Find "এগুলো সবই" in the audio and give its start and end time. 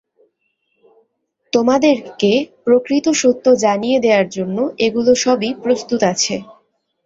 4.85-5.49